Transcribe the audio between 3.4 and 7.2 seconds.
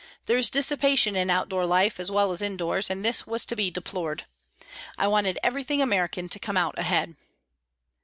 to be deplored. I wanted everything American to come out ahead.